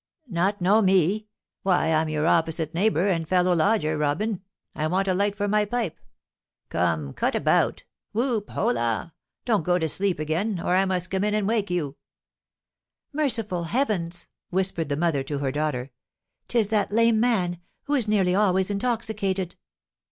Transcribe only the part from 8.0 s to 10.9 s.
Whoop, holloa! Don't go to sleep again, or I